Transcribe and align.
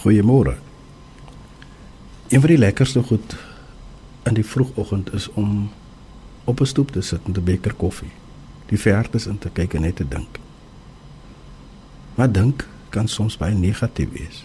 Goeiemôre. 0.00 0.56
Een 2.28 2.40
van 2.40 2.48
die 2.48 2.58
lekkerste 2.58 3.02
goed 3.02 3.36
in 4.22 4.34
die 4.34 4.46
vroegoggend 4.46 5.12
is 5.12 5.28
om 5.28 5.70
op 6.44 6.60
'n 6.60 6.64
stoep 6.64 6.90
te 6.90 7.00
sit 7.00 7.26
met 7.26 7.36
'n 7.36 7.44
beker 7.44 7.74
koffie, 7.74 8.12
die 8.66 8.80
vertes 8.80 9.26
in 9.26 9.38
te 9.38 9.50
kyk 9.50 9.74
en 9.74 9.80
net 9.80 9.96
te 9.96 10.08
dink. 10.08 10.38
Maar 12.14 12.32
dink 12.32 12.68
kan 12.88 13.08
soms 13.08 13.36
baie 13.36 13.54
negatief 13.54 14.12
wees. 14.12 14.44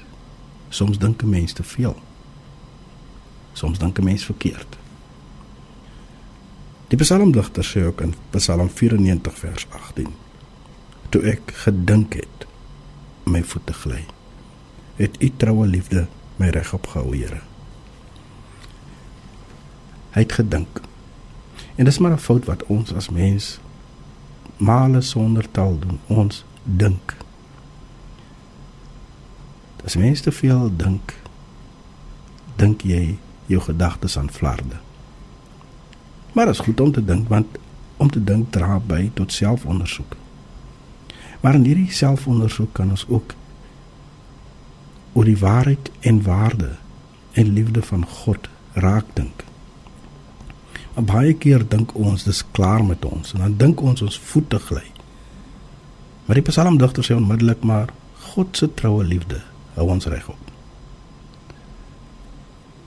Soms 0.70 0.97
dink 0.97 1.21
'n 1.21 1.29
mens 1.29 1.54
te 1.54 1.63
veel. 1.63 1.95
Soms 3.53 3.79
dink 3.79 3.99
'n 3.99 4.03
mens 4.03 4.25
verkeerd. 4.25 4.77
Die 6.87 6.97
psalmdigter 6.97 7.65
sê 7.65 7.85
ook 7.85 8.01
in 8.01 8.13
Psalm 8.29 8.69
94 8.69 9.37
vers 9.37 9.67
18: 9.69 10.07
Toe 11.09 11.21
ek 11.21 11.51
gedink 11.53 12.13
het, 12.13 12.47
my 13.23 13.43
voete 13.43 13.73
gly, 13.73 14.05
het 14.96 15.21
u 15.21 15.32
troue 15.38 15.68
liefde 15.68 16.07
my 16.36 16.50
regop 16.50 16.88
gehou, 16.88 17.15
Here. 17.15 17.42
Hy 20.15 20.24
het 20.24 20.32
gedink. 20.33 20.82
En 21.75 21.86
dis 21.86 21.97
maar 22.00 22.11
'n 22.11 22.18
fout 22.18 22.46
wat 22.46 22.64
ons 22.64 22.93
as 22.93 23.10
mens 23.10 23.60
male 24.57 25.02
sonder 25.02 25.52
taal 25.52 25.79
doen. 25.79 26.00
Ons 26.07 26.46
dink. 26.64 27.16
As 29.86 29.96
mens 29.96 30.21
te 30.21 30.32
veel 30.32 30.71
dink, 30.75 31.14
dink 32.55 32.81
jy 32.81 33.17
jou 33.45 33.61
gedagtes 33.61 34.17
aan 34.17 34.31
flarde. 34.31 34.80
Maar 36.33 36.45
dit 36.45 36.53
is 36.53 36.66
goed 36.66 36.80
om 36.80 36.91
te 36.91 37.05
dink 37.05 37.27
want 37.27 37.47
om 37.97 38.09
te 38.09 38.23
dink 38.23 38.52
dra 38.52 38.80
by 38.80 39.11
tot 39.14 39.31
selfondersoek. 39.31 40.16
Maar 41.41 41.53
in 41.53 41.64
hierdie 41.64 41.91
selfondersoek 41.91 42.73
kan 42.73 42.89
ons 42.89 43.05
ook 43.08 43.33
oor 45.25 45.31
die 45.34 45.42
waarheid 45.42 45.89
en 46.06 46.22
waarde 46.22 46.75
en 47.33 47.53
liefde 47.53 47.81
van 47.81 48.06
God 48.06 48.50
raak 48.73 49.06
dink. 49.14 49.44
Maar 50.94 51.03
baie 51.03 51.33
keer 51.33 51.66
dink 51.67 51.95
ons 51.97 52.23
dis 52.23 52.44
klaar 52.53 52.86
met 52.86 53.05
ons 53.05 53.33
en 53.33 53.41
dan 53.41 53.58
dink 53.58 53.81
ons 53.81 54.02
ons 54.05 54.19
voete 54.30 54.59
gly. 54.69 54.86
Maar 56.25 56.38
die 56.38 56.45
psalmdigter 56.45 57.03
sê 57.03 57.17
onmiddellik 57.17 57.66
maar 57.66 57.89
God 58.36 58.53
se 58.58 58.69
troue 58.77 59.03
liefde 59.03 59.41
hou 59.73 59.89
ons 59.89 60.05
regop. 60.05 60.38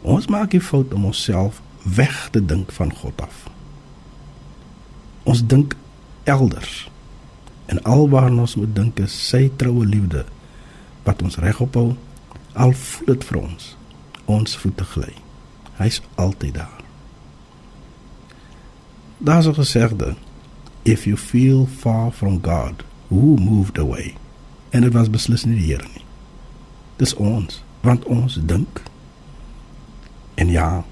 Ons 0.03 0.31
maak 0.31 0.55
die 0.55 0.62
fout 0.62 0.95
om 0.95 1.11
onsself 1.11 1.59
weg 1.83 2.29
te 2.31 2.41
dink 2.45 2.71
van 2.73 2.95
God 2.95 3.19
af. 3.21 3.49
Ons 5.27 5.43
dink 5.43 5.75
elders. 6.25 6.87
En 7.67 7.83
alwaar 7.83 8.31
ons 8.31 8.57
moet 8.57 8.75
dink 8.77 9.01
is 9.03 9.15
sy 9.29 9.49
troue 9.59 9.87
liefde 9.87 10.23
wat 11.03 11.23
ons 11.23 11.43
regop 11.43 11.75
hou 11.75 11.89
al 12.53 12.73
voel 12.73 13.15
dit 13.15 13.25
vir 13.25 13.41
ons 13.43 13.77
ons 14.29 14.57
voete 14.61 14.85
gly. 14.85 15.15
Hy's 15.79 16.03
altyd 16.21 16.55
daar. 16.55 16.85
Daar's 19.19 19.47
'n 19.47 19.55
gesegde: 19.55 20.17
If 20.83 21.05
you 21.05 21.17
feel 21.17 21.67
far 21.67 22.13
from 22.13 22.39
God, 22.43 22.85
who 23.09 23.37
moved 23.37 23.79
away? 23.79 24.15
En 24.71 24.81
dit 24.81 24.93
was 24.93 25.11
beslis 25.11 25.45
nie 25.45 25.57
die 25.57 25.73
Here 25.73 25.89
nie. 25.95 26.05
Dis 26.97 27.15
ons, 27.15 27.63
want 27.81 28.05
ons 28.05 28.39
dink. 28.45 28.83
En 30.35 30.49
ja, 30.49 30.85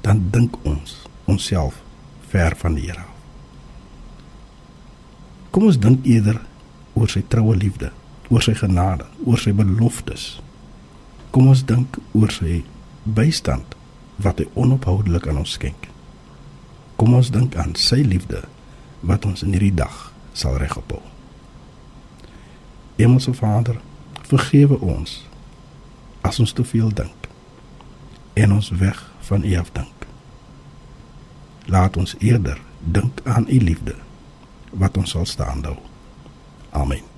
dan 0.00 0.26
dink 0.30 0.56
ons 0.62 1.02
onsself 1.24 1.82
ver 2.28 2.56
van 2.56 2.74
die 2.74 2.82
Here. 2.82 3.04
Kom 5.50 5.64
ons 5.64 5.78
dink 5.78 6.04
eerder 6.04 6.40
oor 6.92 7.08
sy 7.08 7.24
troue 7.28 7.56
liefde, 7.56 7.92
oor 8.28 8.42
sy 8.42 8.54
genade, 8.54 9.04
oor 9.24 9.38
sy 9.38 9.52
beloftes. 9.52 10.40
Kom 11.34 11.48
ons 11.50 11.64
dink 11.66 11.96
oor 12.14 12.30
sy 12.30 12.60
bystand 13.02 13.74
wat 14.22 14.38
hy 14.38 14.46
onophoudelik 14.54 15.26
aan 15.26 15.40
ons 15.42 15.56
skenk. 15.58 15.88
Kom 16.94 17.16
ons 17.18 17.32
dink 17.34 17.56
aan 17.58 17.74
sy 17.74 18.04
liefde 18.06 18.44
wat 19.02 19.26
ons 19.26 19.42
in 19.42 19.50
hierdie 19.56 19.74
dag 19.74 20.12
sal 20.30 20.60
regophou. 20.62 21.02
Hemelse 23.00 23.34
Vader, 23.34 23.80
vergewe 24.30 24.78
ons 24.78 25.24
as 26.22 26.38
ons 26.38 26.54
te 26.54 26.62
veel 26.64 26.92
dink 26.94 27.26
en 28.38 28.54
ons 28.54 28.70
weg 28.78 29.00
van 29.26 29.42
U 29.42 29.56
af 29.58 29.72
dink. 29.74 30.06
Laat 31.66 31.98
ons 31.98 32.14
eerder 32.20 32.62
dink 32.78 33.24
aan 33.26 33.50
U 33.50 33.58
liefde 33.58 33.98
wat 34.70 35.02
ons 35.02 35.16
sal 35.18 35.26
staan 35.26 35.66
hou. 35.66 35.76
Amen. 36.70 37.13